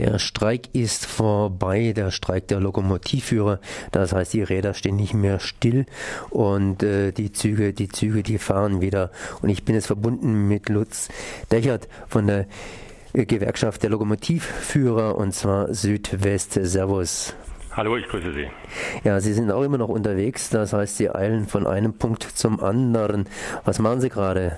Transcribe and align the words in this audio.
Der 0.00 0.18
Streik 0.18 0.74
ist 0.74 1.04
vorbei, 1.04 1.92
der 1.94 2.10
Streik 2.10 2.48
der 2.48 2.58
Lokomotivführer. 2.58 3.60
Das 3.92 4.14
heißt, 4.14 4.32
die 4.32 4.42
Räder 4.42 4.72
stehen 4.72 4.96
nicht 4.96 5.12
mehr 5.12 5.40
still 5.40 5.84
und 6.30 6.82
äh, 6.82 7.12
die 7.12 7.32
Züge, 7.32 7.74
die 7.74 7.88
Züge, 7.88 8.22
die 8.22 8.38
fahren 8.38 8.80
wieder. 8.80 9.10
Und 9.42 9.50
ich 9.50 9.62
bin 9.62 9.74
jetzt 9.74 9.88
verbunden 9.88 10.48
mit 10.48 10.70
Lutz 10.70 11.10
Dechert 11.52 11.86
von 12.08 12.28
der 12.28 12.46
äh, 13.12 13.26
Gewerkschaft 13.26 13.82
der 13.82 13.90
Lokomotivführer 13.90 15.16
und 15.18 15.34
zwar 15.34 15.74
Südwest. 15.74 16.54
Servus. 16.54 17.34
Hallo, 17.72 17.98
ich 17.98 18.08
grüße 18.08 18.32
Sie. 18.32 18.48
Ja, 19.04 19.20
Sie 19.20 19.34
sind 19.34 19.52
auch 19.52 19.62
immer 19.62 19.76
noch 19.76 19.90
unterwegs, 19.90 20.48
das 20.48 20.72
heißt, 20.72 20.96
Sie 20.96 21.10
eilen 21.10 21.46
von 21.46 21.66
einem 21.66 21.92
Punkt 21.92 22.22
zum 22.22 22.58
anderen. 22.60 23.26
Was 23.66 23.78
machen 23.78 24.00
Sie 24.00 24.08
gerade? 24.08 24.56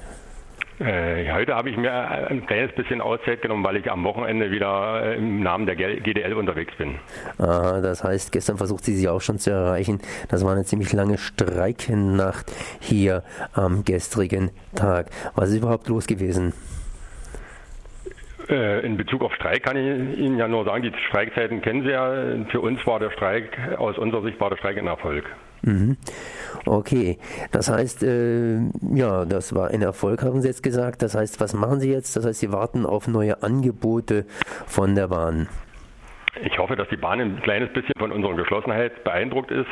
Äh, 0.82 1.32
heute 1.32 1.54
habe 1.54 1.70
ich 1.70 1.76
mir 1.76 1.92
ein 1.92 2.44
kleines 2.46 2.74
bisschen 2.74 3.00
Auszeit 3.00 3.40
genommen, 3.40 3.62
weil 3.62 3.76
ich 3.76 3.90
am 3.90 4.02
Wochenende 4.02 4.50
wieder 4.50 5.04
äh, 5.04 5.16
im 5.16 5.40
Namen 5.40 5.66
der 5.66 5.76
GDL 5.76 6.34
unterwegs 6.34 6.74
bin. 6.76 6.96
Ah, 7.38 7.80
das 7.80 8.02
heißt, 8.02 8.32
gestern 8.32 8.56
versucht 8.56 8.84
sie 8.84 8.96
sich 8.96 9.08
auch 9.08 9.20
schon 9.20 9.38
zu 9.38 9.50
erreichen. 9.50 10.00
Das 10.28 10.44
war 10.44 10.52
eine 10.52 10.64
ziemlich 10.64 10.92
lange 10.92 11.18
Streiknacht 11.18 12.50
hier 12.80 13.22
am 13.52 13.84
gestrigen 13.84 14.50
Tag. 14.74 15.10
Was 15.36 15.50
ist 15.50 15.58
überhaupt 15.58 15.88
los 15.88 16.06
gewesen? 16.06 16.52
Äh, 18.48 18.84
in 18.84 18.96
Bezug 18.96 19.22
auf 19.22 19.34
Streik 19.34 19.62
kann 19.62 19.76
ich 19.76 20.18
Ihnen 20.18 20.38
ja 20.38 20.48
nur 20.48 20.64
sagen, 20.64 20.82
die 20.82 20.92
Streikzeiten 21.08 21.62
kennen 21.62 21.82
Sie 21.82 21.90
ja. 21.90 22.10
Für 22.50 22.60
uns 22.60 22.84
war 22.86 22.98
der 22.98 23.10
Streik, 23.10 23.58
aus 23.78 23.98
unserer 23.98 24.22
Sicht 24.22 24.40
war 24.40 24.50
der 24.50 24.56
Streik 24.56 24.78
ein 24.78 24.86
Erfolg. 24.86 25.24
Mhm. 25.62 25.96
Okay, 26.66 27.18
das 27.52 27.70
heißt, 27.70 28.02
äh, 28.02 28.58
ja, 28.94 29.24
das 29.24 29.54
war 29.54 29.68
ein 29.70 29.82
Erfolg, 29.82 30.22
haben 30.22 30.40
Sie 30.40 30.48
jetzt 30.48 30.62
gesagt. 30.62 31.02
Das 31.02 31.14
heißt, 31.14 31.40
was 31.40 31.54
machen 31.54 31.80
Sie 31.80 31.90
jetzt? 31.90 32.16
Das 32.16 32.26
heißt, 32.26 32.40
Sie 32.40 32.52
warten 32.52 32.84
auf 32.84 33.06
neue 33.06 33.42
Angebote 33.42 34.26
von 34.66 34.94
der 34.94 35.08
Bahn. 35.08 35.48
Ich 36.44 36.58
hoffe, 36.58 36.76
dass 36.76 36.88
die 36.88 36.96
Bahn 36.96 37.20
ein 37.20 37.42
kleines 37.42 37.72
bisschen 37.72 37.94
von 37.98 38.10
unserer 38.10 38.34
Geschlossenheit 38.34 39.04
beeindruckt 39.04 39.50
ist 39.50 39.68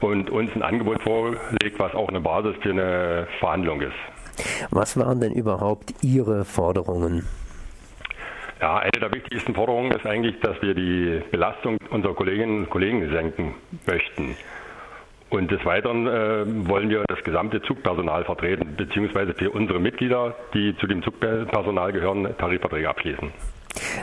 und 0.00 0.30
uns 0.30 0.54
ein 0.54 0.62
Angebot 0.62 1.02
vorlegt, 1.02 1.78
was 1.78 1.94
auch 1.94 2.08
eine 2.08 2.20
Basis 2.20 2.54
für 2.62 2.70
eine 2.70 3.26
Verhandlung 3.40 3.80
ist. 3.80 3.96
Was 4.70 4.98
waren 4.98 5.20
denn 5.20 5.32
überhaupt 5.32 5.94
Ihre 6.02 6.44
Forderungen? 6.44 7.26
Ja, 8.60 8.78
eine 8.78 8.90
der 8.90 9.12
wichtigsten 9.12 9.54
Forderungen 9.54 9.92
ist 9.92 10.06
eigentlich, 10.06 10.40
dass 10.40 10.60
wir 10.62 10.74
die 10.74 11.22
Belastung 11.30 11.76
unserer 11.90 12.14
Kolleginnen 12.14 12.60
und 12.60 12.70
Kollegen 12.70 13.10
senken 13.10 13.54
möchten. 13.86 14.34
Und 15.28 15.50
des 15.50 15.64
Weiteren 15.64 16.06
äh, 16.06 16.68
wollen 16.68 16.88
wir 16.88 17.04
das 17.08 17.22
gesamte 17.24 17.60
Zugpersonal 17.62 18.24
vertreten, 18.24 18.76
beziehungsweise 18.76 19.34
für 19.34 19.50
unsere 19.50 19.80
Mitglieder, 19.80 20.34
die 20.54 20.76
zu 20.78 20.86
dem 20.86 21.02
Zugpersonal 21.02 21.92
gehören, 21.92 22.34
Tarifverträge 22.38 22.88
abschließen. 22.88 23.32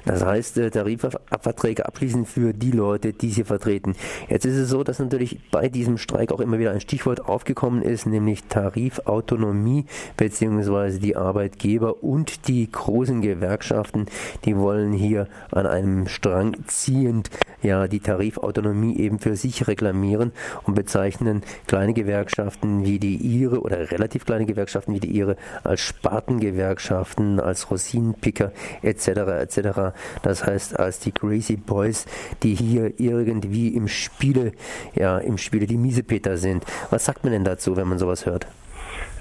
Das 0.05 0.23
heißt, 0.23 0.57
äh, 0.57 0.71
Tarifverträge 0.71 1.85
abschließen 1.85 2.25
für 2.25 2.53
die 2.53 2.71
Leute, 2.71 3.13
die 3.13 3.29
sie 3.29 3.43
vertreten. 3.43 3.95
Jetzt 4.29 4.45
ist 4.45 4.57
es 4.57 4.69
so, 4.69 4.83
dass 4.83 4.99
natürlich 4.99 5.39
bei 5.51 5.69
diesem 5.69 5.97
Streik 5.97 6.31
auch 6.31 6.39
immer 6.39 6.59
wieder 6.59 6.71
ein 6.71 6.81
Stichwort 6.81 7.21
aufgekommen 7.27 7.81
ist, 7.81 8.05
nämlich 8.05 8.43
Tarifautonomie 8.45 9.85
beziehungsweise 10.17 10.99
die 10.99 11.15
Arbeitgeber 11.15 12.03
und 12.03 12.47
die 12.47 12.71
großen 12.71 13.21
Gewerkschaften, 13.21 14.07
die 14.45 14.57
wollen 14.57 14.93
hier 14.93 15.27
an 15.51 15.65
einem 15.67 16.07
Strang 16.07 16.55
ziehend 16.67 17.29
ja 17.61 17.87
die 17.87 17.99
Tarifautonomie 17.99 18.97
eben 18.97 19.19
für 19.19 19.35
sich 19.35 19.67
reklamieren 19.67 20.31
und 20.63 20.75
bezeichnen 20.75 21.41
kleine 21.67 21.93
Gewerkschaften 21.93 22.85
wie 22.85 22.99
die 22.99 23.15
ihre 23.15 23.61
oder 23.61 23.91
relativ 23.91 24.25
kleine 24.25 24.45
Gewerkschaften 24.45 24.93
wie 24.93 24.99
die 24.99 25.11
ihre 25.11 25.37
als 25.63 25.81
Spartengewerkschaften, 25.81 27.39
als 27.39 27.71
Rosinenpicker 27.71 28.51
etc. 28.81 29.07
etc. 29.07 29.82
Das 30.21 30.45
heißt, 30.45 30.79
als 30.79 30.99
die 30.99 31.11
Crazy 31.11 31.57
Boys, 31.57 32.05
die 32.43 32.55
hier 32.55 32.99
irgendwie 32.99 33.69
im 33.69 33.87
Spiele, 33.87 34.53
ja, 34.95 35.17
im 35.17 35.37
Spiele 35.37 35.67
die 35.67 35.77
Miesepeter 35.77 36.37
sind. 36.37 36.63
Was 36.89 37.05
sagt 37.05 37.23
man 37.23 37.33
denn 37.33 37.43
dazu, 37.43 37.75
wenn 37.75 37.87
man 37.87 37.99
sowas 37.99 38.25
hört? 38.25 38.47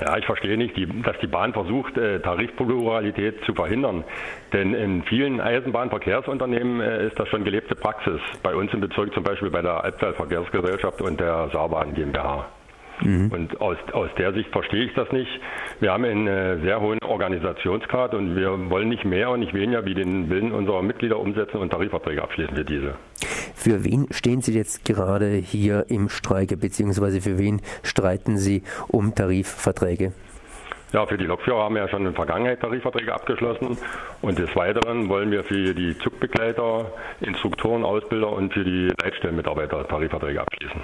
Ja, 0.01 0.17
ich 0.17 0.27
verstehe 0.27 0.57
nicht, 0.57 0.75
dass 1.05 1.17
die 1.21 1.27
Bahn 1.27 1.53
versucht, 1.53 1.97
äh, 1.97 2.19
Tarifpluralität 2.21 3.45
zu 3.45 3.55
verhindern. 3.55 4.05
Denn 4.53 4.75
in 4.75 5.03
vielen 5.05 5.41
Eisenbahnverkehrsunternehmen 5.41 6.81
äh, 6.81 7.07
ist 7.07 7.19
das 7.21 7.29
schon 7.29 7.45
gelebte 7.45 7.77
Praxis. 7.77 8.21
Bei 8.43 8.55
uns 8.55 8.73
im 8.73 8.81
Bezirk 8.81 9.15
zum 9.15 9.23
Beispiel 9.23 9.51
bei 9.51 9.63
der 9.63 9.85
Albtal 9.85 10.15
Verkehrsgesellschaft 10.15 11.01
und 11.03 11.21
der 11.21 11.51
Saarbahn 11.53 11.95
GmbH. 11.95 12.47
Mhm. 13.01 13.31
Und 13.33 13.61
aus, 13.61 13.77
aus 13.93 14.11
der 14.19 14.33
Sicht 14.33 14.51
verstehe 14.51 14.85
ich 14.85 14.95
das 14.95 15.11
nicht. 15.13 15.31
Wir 15.81 15.93
haben 15.93 16.05
einen 16.05 16.27
äh, 16.27 16.59
sehr 16.61 16.81
hohen 16.81 16.99
Organisationsgrad 17.03 18.15
und 18.15 18.37
wir 18.37 18.71
wollen 18.71 18.89
nicht 18.89 19.05
mehr 19.05 19.31
und 19.31 19.41
nicht 19.41 19.55
weniger 19.55 19.85
wie 19.85 19.95
den 19.95 20.31
Willen 20.31 20.53
unserer 20.53 20.83
Mitglieder 20.83 21.19
umsetzen 21.19 21.59
und 21.59 21.71
Tarifverträge 21.71 22.23
abschließen 22.23 22.55
für 22.55 22.65
diese. 22.65 22.95
Für 23.55 23.85
wen 23.85 24.07
stehen 24.11 24.41
Sie 24.41 24.55
jetzt 24.55 24.85
gerade 24.85 25.35
hier 25.35 25.87
im 25.89 26.09
Streike, 26.09 26.57
beziehungsweise 26.57 27.21
für 27.21 27.39
wen 27.39 27.61
streiten 27.83 28.37
Sie 28.37 28.63
um 28.89 29.15
Tarifverträge? 29.15 30.13
Ja, 30.93 31.07
für 31.07 31.17
die 31.17 31.25
Lokführer 31.25 31.65
haben 31.65 31.75
wir 31.75 31.83
ja 31.83 31.89
schon 31.89 32.01
in 32.01 32.07
der 32.07 32.15
Vergangenheit 32.15 32.61
Tarifverträge 32.61 33.15
abgeschlossen. 33.15 33.79
Und 34.21 34.39
des 34.39 34.55
Weiteren 34.55 35.09
wollen 35.09 35.31
wir 35.31 35.43
für 35.43 35.75
die 35.75 35.97
Zugbegleiter, 35.99 36.93
Instruktoren, 37.21 37.83
Ausbilder 37.83 38.31
und 38.31 38.53
für 38.53 38.63
die 38.63 38.93
Leitstellenmitarbeiter 39.03 39.89
Tarifverträge 39.89 40.43
abschließen. 40.43 40.83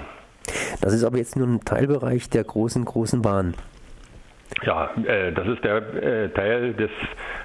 Das 0.81 0.93
ist 0.93 1.03
aber 1.03 1.17
jetzt 1.17 1.35
nur 1.35 1.47
ein 1.47 1.61
Teilbereich 1.61 2.29
der 2.29 2.43
großen, 2.43 2.85
großen 2.85 3.21
Bahn. 3.21 3.53
Ja, 4.63 4.89
äh, 5.05 5.31
das 5.31 5.47
ist 5.47 5.63
der 5.63 5.77
äh, 5.77 6.29
Teil 6.29 6.73
des 6.73 6.91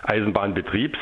Eisenbahnbetriebs. 0.03 0.99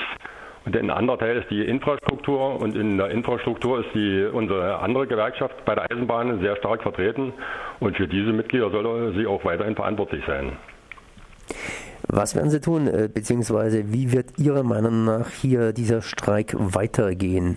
Und 0.64 0.76
ein 0.76 0.90
anderer 0.90 1.18
Teil 1.18 1.38
ist 1.38 1.50
die 1.50 1.64
Infrastruktur. 1.64 2.60
Und 2.60 2.76
in 2.76 2.96
der 2.96 3.10
Infrastruktur 3.10 3.80
ist 3.80 3.88
die, 3.94 4.28
unsere 4.32 4.78
andere 4.78 5.06
Gewerkschaft 5.06 5.64
bei 5.64 5.74
der 5.74 5.90
Eisenbahn 5.90 6.40
sehr 6.40 6.56
stark 6.56 6.82
vertreten. 6.82 7.32
Und 7.80 7.96
für 7.96 8.06
diese 8.06 8.32
Mitglieder 8.32 8.70
soll 8.70 9.14
sie 9.16 9.26
auch 9.26 9.44
weiterhin 9.44 9.74
verantwortlich 9.74 10.24
sein. 10.26 10.52
Was 12.08 12.34
werden 12.34 12.50
Sie 12.50 12.60
tun, 12.60 12.88
äh, 12.88 13.08
beziehungsweise 13.12 13.92
wie 13.92 14.12
wird 14.12 14.38
Ihrer 14.38 14.62
Meinung 14.62 15.04
nach 15.04 15.30
hier 15.30 15.72
dieser 15.72 16.02
Streik 16.02 16.54
weitergehen? 16.58 17.56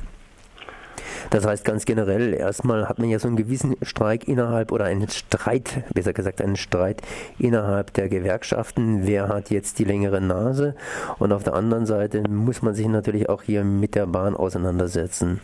Das 1.29 1.45
heißt 1.45 1.65
ganz 1.65 1.85
generell, 1.85 2.33
erstmal 2.33 2.87
hat 2.87 2.99
man 2.99 3.09
ja 3.09 3.19
so 3.19 3.27
einen 3.27 3.37
gewissen 3.37 3.75
Streik 3.81 4.27
innerhalb 4.27 4.71
oder 4.71 4.85
einen 4.85 5.09
Streit, 5.09 5.83
besser 5.93 6.13
gesagt 6.13 6.41
einen 6.41 6.55
Streit 6.55 7.01
innerhalb 7.39 7.93
der 7.93 8.09
Gewerkschaften. 8.09 9.07
Wer 9.07 9.27
hat 9.27 9.49
jetzt 9.49 9.79
die 9.79 9.85
längere 9.85 10.21
Nase? 10.21 10.75
Und 11.19 11.33
auf 11.33 11.43
der 11.43 11.53
anderen 11.53 11.85
Seite 11.85 12.23
muss 12.29 12.61
man 12.61 12.73
sich 12.73 12.87
natürlich 12.87 13.29
auch 13.29 13.41
hier 13.43 13.63
mit 13.63 13.95
der 13.95 14.05
Bahn 14.05 14.35
auseinandersetzen. 14.35 15.41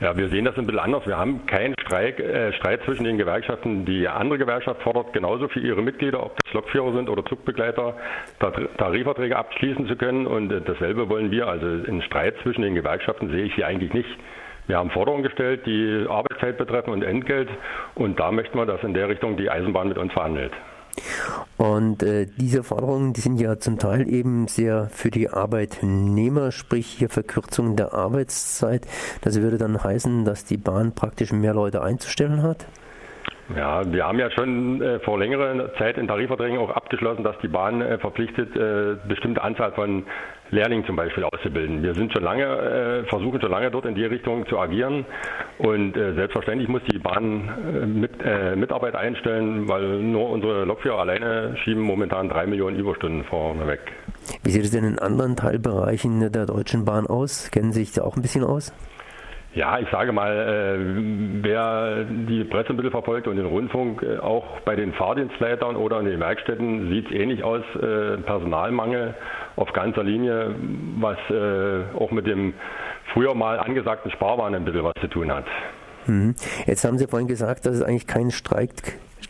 Ja, 0.00 0.16
wir 0.16 0.28
sehen 0.28 0.44
das 0.44 0.56
ein 0.56 0.64
bisschen 0.64 0.78
anders. 0.78 1.04
Wir 1.06 1.18
haben 1.18 1.44
keinen 1.46 1.74
Streik, 1.80 2.20
äh, 2.20 2.52
Streit 2.52 2.82
zwischen 2.84 3.02
den 3.02 3.18
Gewerkschaften. 3.18 3.84
Die 3.84 4.06
andere 4.06 4.38
Gewerkschaft 4.38 4.80
fordert 4.82 5.12
genauso 5.12 5.48
für 5.48 5.58
ihre 5.58 5.82
Mitglieder, 5.82 6.24
ob 6.24 6.36
das 6.44 6.52
Lokführer 6.54 6.92
sind 6.92 7.08
oder 7.08 7.24
Zugbegleiter, 7.24 7.96
Tarifverträge 8.78 9.36
abschließen 9.36 9.88
zu 9.88 9.96
können. 9.96 10.28
Und 10.28 10.52
äh, 10.52 10.60
dasselbe 10.60 11.08
wollen 11.08 11.32
wir. 11.32 11.48
Also 11.48 11.66
einen 11.66 12.02
Streit 12.02 12.36
zwischen 12.44 12.62
den 12.62 12.76
Gewerkschaften 12.76 13.28
sehe 13.30 13.46
ich 13.46 13.54
hier 13.56 13.66
eigentlich 13.66 13.92
nicht. 13.92 14.08
Wir 14.68 14.76
haben 14.76 14.90
Forderungen 14.90 15.22
gestellt, 15.22 15.64
die 15.64 16.04
Arbeitszeit 16.08 16.58
betreffen 16.58 16.90
und 16.90 17.02
Entgelt. 17.02 17.48
Und 17.94 18.20
da 18.20 18.30
möchten 18.30 18.58
wir, 18.58 18.66
dass 18.66 18.82
in 18.82 18.92
der 18.92 19.08
Richtung 19.08 19.38
die 19.38 19.50
Eisenbahn 19.50 19.88
mit 19.88 19.96
uns 19.96 20.12
verhandelt. 20.12 20.52
Und 21.56 22.02
äh, 22.02 22.26
diese 22.36 22.62
Forderungen, 22.62 23.14
die 23.14 23.20
sind 23.22 23.40
ja 23.40 23.58
zum 23.58 23.78
Teil 23.78 24.06
eben 24.08 24.46
sehr 24.46 24.88
für 24.90 25.10
die 25.10 25.30
Arbeitnehmer, 25.30 26.52
sprich 26.52 26.86
hier 26.86 27.08
Verkürzung 27.08 27.76
der 27.76 27.94
Arbeitszeit. 27.94 28.86
Das 29.22 29.40
würde 29.40 29.56
dann 29.56 29.82
heißen, 29.82 30.26
dass 30.26 30.44
die 30.44 30.58
Bahn 30.58 30.94
praktisch 30.94 31.32
mehr 31.32 31.54
Leute 31.54 31.82
einzustellen 31.82 32.42
hat? 32.42 32.66
Ja, 33.56 33.80
wir 33.90 34.06
haben 34.06 34.18
ja 34.18 34.30
schon 34.30 34.82
äh, 34.82 35.00
vor 35.00 35.18
längerer 35.18 35.72
Zeit 35.74 35.96
in 35.96 36.06
Tarifverträgen 36.06 36.58
auch 36.58 36.70
abgeschlossen, 36.70 37.24
dass 37.24 37.38
die 37.38 37.48
Bahn 37.48 37.80
äh, 37.80 37.98
verpflichtet, 37.98 38.54
äh, 38.54 38.96
bestimmte 39.08 39.42
Anzahl 39.42 39.72
von 39.72 40.04
Lehrlingen 40.50 40.84
zum 40.84 40.96
Beispiel 40.96 41.24
auszubilden. 41.24 41.82
Wir 41.82 41.94
sind 41.94 42.12
schon 42.12 42.22
lange, 42.22 42.44
äh, 42.44 43.04
versuchen 43.08 43.40
schon 43.40 43.50
lange 43.50 43.70
dort 43.70 43.86
in 43.86 43.94
die 43.94 44.04
Richtung 44.04 44.46
zu 44.48 44.58
agieren 44.58 45.06
und 45.58 45.96
äh, 45.96 46.14
selbstverständlich 46.14 46.68
muss 46.68 46.82
die 46.90 46.98
Bahn 46.98 47.48
äh, 47.48 47.86
mit, 47.86 48.12
Mitarbeit 48.56 48.94
einstellen, 48.94 49.68
weil 49.68 49.98
nur 50.00 50.30
unsere 50.30 50.64
Lokführer 50.64 50.98
alleine 50.98 51.56
schieben 51.64 51.82
momentan 51.82 52.28
drei 52.28 52.46
Millionen 52.46 52.78
Überstunden 52.78 53.24
vorne 53.24 53.66
weg. 53.66 53.80
Wie 54.42 54.50
sieht 54.50 54.64
es 54.64 54.70
denn 54.70 54.84
in 54.84 54.98
anderen 54.98 55.36
Teilbereichen 55.36 56.32
der 56.32 56.46
Deutschen 56.46 56.84
Bahn 56.84 57.06
aus? 57.06 57.50
Kennen 57.50 57.72
Sie 57.72 57.80
sich 57.80 57.92
da 57.92 58.02
auch 58.02 58.16
ein 58.16 58.22
bisschen 58.22 58.44
aus? 58.44 58.72
Ja, 59.54 59.78
ich 59.78 59.88
sage 59.90 60.12
mal, 60.12 60.30
äh, 60.30 61.42
wer 61.42 62.04
die 62.04 62.44
Presse 62.44 62.70
ein 62.70 62.76
bisschen 62.76 62.90
verfolgt 62.90 63.26
und 63.26 63.36
den 63.36 63.46
Rundfunk, 63.46 64.02
äh, 64.02 64.18
auch 64.18 64.60
bei 64.60 64.76
den 64.76 64.92
Fahrdienstleitern 64.92 65.74
oder 65.76 66.00
in 66.00 66.06
den 66.06 66.20
Werkstätten 66.20 66.90
sieht 66.90 67.06
es 67.06 67.12
ähnlich 67.12 67.42
aus, 67.42 67.62
äh, 67.76 68.18
Personalmangel 68.18 69.14
auf 69.56 69.72
ganzer 69.72 70.04
Linie, 70.04 70.54
was 71.00 71.18
auch 71.98 72.12
mit 72.12 72.28
dem 72.28 72.54
früher 73.12 73.34
mal 73.34 73.58
angesagten 73.58 74.12
Sparwahn 74.12 74.54
ein 74.54 74.64
bisschen 74.64 74.84
was 74.84 74.94
zu 75.00 75.08
tun 75.08 75.32
hat. 75.32 75.46
Mhm. 76.06 76.36
Jetzt 76.66 76.84
haben 76.84 76.96
Sie 76.96 77.08
vorhin 77.08 77.26
gesagt, 77.26 77.66
dass 77.66 77.74
es 77.74 77.82
eigentlich 77.82 78.06
keinen 78.06 78.30
Streik 78.30 78.70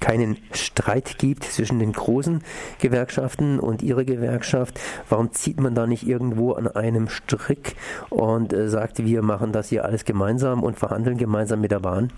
keinen 0.00 0.36
Streit 0.52 1.18
gibt 1.18 1.44
zwischen 1.44 1.78
den 1.78 1.92
großen 1.92 2.42
Gewerkschaften 2.80 3.58
und 3.58 3.82
ihrer 3.82 4.04
Gewerkschaft. 4.04 4.78
Warum 5.08 5.32
zieht 5.32 5.60
man 5.60 5.74
da 5.74 5.86
nicht 5.86 6.06
irgendwo 6.06 6.52
an 6.52 6.68
einem 6.68 7.08
Strick 7.08 7.74
und 8.10 8.52
äh, 8.52 8.68
sagt, 8.68 9.04
wir 9.04 9.22
machen 9.22 9.52
das 9.52 9.68
hier 9.68 9.84
alles 9.84 10.04
gemeinsam 10.04 10.62
und 10.62 10.78
verhandeln 10.78 11.18
gemeinsam 11.18 11.60
mit 11.60 11.70
der 11.70 11.80
Bahn? 11.80 12.12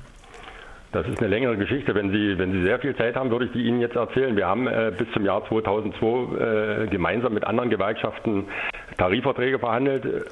Das 0.93 1.07
ist 1.07 1.21
eine 1.21 1.29
längere 1.29 1.57
Geschichte. 1.57 1.95
Wenn 1.95 2.11
Sie, 2.11 2.37
wenn 2.37 2.51
Sie 2.53 2.63
sehr 2.63 2.81
viel 2.81 2.97
Zeit 2.97 3.15
haben, 3.15 3.31
würde 3.31 3.45
ich 3.45 3.53
die 3.53 3.63
Ihnen 3.63 3.81
jetzt 3.81 3.95
erzählen. 3.95 4.37
Wir 4.37 4.47
haben 4.47 4.67
äh, 4.67 4.93
bis 4.97 5.07
zum 5.13 5.25
Jahr 5.25 5.47
2002 5.49 6.85
äh, 6.85 6.87
gemeinsam 6.89 7.33
mit 7.33 7.45
anderen 7.45 7.71
Gewerkschaften 7.71 8.47
Tarifverträge 8.99 9.61
verhandelt. 9.61 10.27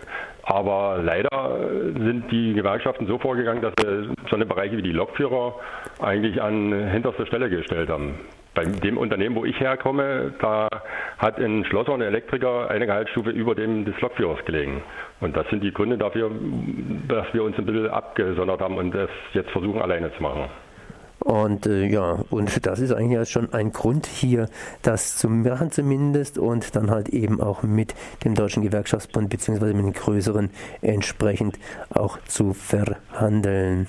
Aber 0.50 1.00
leider 1.02 1.58
sind 1.94 2.24
die 2.30 2.54
Gewerkschaften 2.54 3.06
so 3.06 3.18
vorgegangen, 3.18 3.60
dass 3.60 3.74
sie 3.78 4.08
so 4.30 4.36
eine 4.36 4.46
Bereiche 4.46 4.78
wie 4.78 4.82
die 4.82 4.92
Lokführer 4.92 5.54
eigentlich 6.00 6.40
an 6.40 6.72
hinterste 6.88 7.26
Stelle 7.26 7.50
gestellt 7.50 7.90
haben. 7.90 8.14
Bei 8.54 8.64
dem 8.64 8.96
Unternehmen, 8.96 9.36
wo 9.36 9.44
ich 9.44 9.60
herkomme, 9.60 10.32
da 10.40 10.68
hat 11.18 11.38
ein 11.38 11.66
Schlosser 11.66 11.92
und 11.92 12.00
ein 12.00 12.08
Elektriker 12.08 12.70
eine 12.70 12.86
Gehaltsstufe 12.86 13.28
über 13.28 13.54
dem 13.54 13.84
des 13.84 14.00
Lokführers 14.00 14.42
gelegen. 14.46 14.82
Und 15.20 15.36
das 15.36 15.46
sind 15.50 15.62
die 15.62 15.72
Gründe 15.72 15.98
dafür, 15.98 16.30
dass 17.08 17.26
wir 17.34 17.44
uns 17.44 17.58
ein 17.58 17.66
bisschen 17.66 17.90
abgesondert 17.90 18.62
haben 18.62 18.78
und 18.78 18.94
es 18.94 19.10
jetzt 19.34 19.50
versuchen, 19.50 19.82
alleine 19.82 20.10
zu 20.14 20.22
machen. 20.22 20.48
Und 21.20 21.66
äh, 21.66 21.86
ja, 21.86 22.24
und 22.30 22.66
das 22.66 22.78
ist 22.78 22.92
eigentlich 22.92 23.28
schon 23.28 23.52
ein 23.52 23.72
Grund 23.72 24.06
hier, 24.06 24.48
das 24.82 25.18
zu 25.18 25.28
machen 25.28 25.72
zumindest 25.72 26.38
und 26.38 26.76
dann 26.76 26.90
halt 26.90 27.08
eben 27.08 27.40
auch 27.40 27.62
mit 27.62 27.94
dem 28.24 28.34
Deutschen 28.34 28.62
Gewerkschaftsbund 28.62 29.28
beziehungsweise 29.28 29.74
mit 29.74 29.84
den 29.84 29.92
größeren 29.92 30.50
entsprechend 30.80 31.58
auch 31.90 32.18
zu 32.28 32.54
verhandeln. 32.54 33.88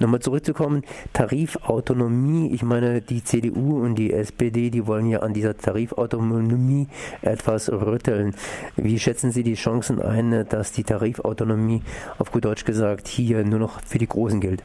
Nochmal 0.00 0.20
zurückzukommen, 0.20 0.82
Tarifautonomie, 1.12 2.52
ich 2.52 2.62
meine, 2.62 3.00
die 3.00 3.24
CDU 3.24 3.82
und 3.82 3.96
die 3.96 4.12
SPD, 4.12 4.70
die 4.70 4.86
wollen 4.86 5.08
ja 5.08 5.20
an 5.20 5.34
dieser 5.34 5.56
Tarifautonomie 5.56 6.86
etwas 7.20 7.68
rütteln. 7.68 8.36
Wie 8.76 9.00
schätzen 9.00 9.32
Sie 9.32 9.42
die 9.42 9.54
Chancen 9.54 10.00
ein, 10.00 10.46
dass 10.48 10.70
die 10.70 10.84
Tarifautonomie, 10.84 11.82
auf 12.18 12.30
gut 12.30 12.44
Deutsch 12.44 12.64
gesagt, 12.64 13.08
hier 13.08 13.42
nur 13.44 13.58
noch 13.58 13.80
für 13.82 13.98
die 13.98 14.06
Großen 14.06 14.40
gilt? 14.40 14.62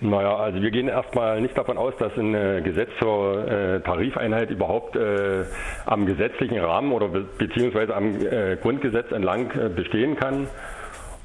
Naja, 0.00 0.36
also 0.36 0.60
wir 0.60 0.70
gehen 0.70 0.88
erstmal 0.88 1.40
nicht 1.40 1.56
davon 1.56 1.78
aus, 1.78 1.94
dass 1.98 2.16
ein 2.18 2.34
äh, 2.34 2.60
Gesetz 2.62 2.90
zur 3.00 3.48
äh, 3.48 3.80
Tarifeinheit 3.80 4.50
überhaupt 4.50 4.94
äh, 4.94 5.44
am 5.86 6.04
gesetzlichen 6.04 6.58
Rahmen 6.58 6.92
oder 6.92 7.08
be 7.08 7.24
beziehungsweise 7.38 7.94
am 7.96 8.14
äh, 8.14 8.56
Grundgesetz 8.56 9.10
entlang 9.10 9.50
äh, 9.52 9.68
bestehen 9.70 10.16
kann. 10.16 10.48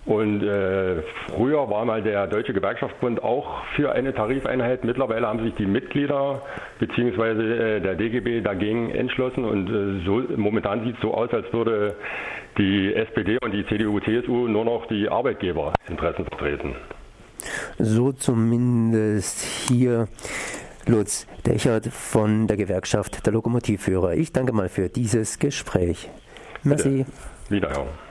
Und 0.06 0.42
äh, 0.42 1.04
früher 1.28 1.70
war 1.70 1.86
mal 1.86 2.02
der 2.02 2.26
Deutsche 2.28 2.54
Gewerkschaftsbund 2.54 3.22
auch 3.24 3.64
für 3.76 3.92
eine 3.92 4.14
Tarifeinheit. 4.14 4.84
Mittlerweile 4.84 5.28
haben 5.28 5.44
sich 5.44 5.54
die 5.56 5.68
Mitglieder. 5.68 6.42
Äh, 6.82 7.80
der 7.82 7.96
DGB 7.96 8.42
dagegen 8.42 8.90
entschlossen. 8.90 9.46
Und 9.46 10.04
so, 10.06 10.24
momentan 10.36 10.84
sieht 10.84 10.96
es 10.96 11.02
so 11.02 11.14
aus, 11.14 11.32
als 11.32 11.52
würde 11.54 11.96
die 12.58 12.94
SPD 12.96 13.38
und 13.44 13.52
die 13.54 13.66
CDU-CSU 13.66 14.48
nur 14.48 14.66
noch 14.66 14.88
die 14.88 15.08
Arbeitgeberinteressen 15.10 16.26
vertreten. 16.26 16.76
So 17.84 18.12
zumindest 18.12 19.42
hier 19.42 20.08
Lutz 20.86 21.26
Dechert 21.46 21.88
von 21.88 22.48
der 22.48 22.58
Gewerkschaft 22.58 23.26
der 23.26 23.34
Lokomotivführer. 23.34 24.14
Ich 24.14 24.32
danke 24.32 24.54
mal 24.54 24.70
für 24.70 24.90
dieses 24.90 25.40
Gespräch. 25.40 26.10
Merci. 26.64 27.06
Wiederhören. 27.50 27.88